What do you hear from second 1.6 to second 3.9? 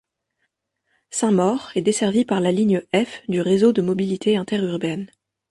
est desservie par la ligne F du Réseau de